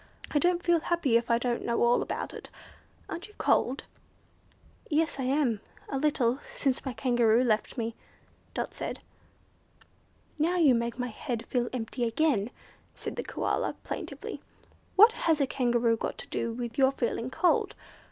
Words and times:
I 0.31 0.39
don't 0.39 0.63
feel 0.63 0.79
happy 0.79 1.15
if 1.15 1.29
I 1.29 1.37
don't 1.37 1.63
know 1.63 1.83
all 1.83 2.01
about 2.01 2.33
it. 2.33 2.49
Aren't 3.07 3.27
you 3.27 3.35
cold?" 3.37 3.83
"Yes, 4.89 5.19
I 5.19 5.25
am, 5.25 5.61
a 5.89 5.99
little, 5.99 6.39
since 6.55 6.83
my 6.83 6.91
Kangaroo 6.91 7.43
left 7.43 7.77
me," 7.77 7.93
Dot 8.55 8.73
said. 8.73 9.01
"Now 10.39 10.55
you 10.57 10.73
make 10.73 10.97
my 10.97 11.09
head 11.09 11.45
feel 11.45 11.69
empty 11.71 12.03
again," 12.03 12.49
said 12.95 13.15
the 13.15 13.21
Koala, 13.23 13.75
plaintively. 13.83 14.41
"What 14.95 15.11
has 15.11 15.39
a 15.39 15.45
Kangaroo 15.45 15.97
got 15.97 16.17
to 16.17 16.27
do 16.29 16.51
with 16.51 16.79
your 16.79 16.93
feeling 16.93 17.29
cold? 17.29 17.75